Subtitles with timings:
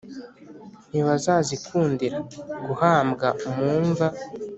[0.89, 2.17] ntibazazikundira
[2.67, 4.07] guhambwa mu mva.